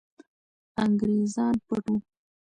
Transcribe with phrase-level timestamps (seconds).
[0.83, 1.97] انګریزان پټ وو.